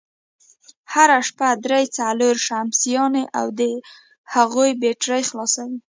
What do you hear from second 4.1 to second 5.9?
هغوی بېټرۍ خلاصوي،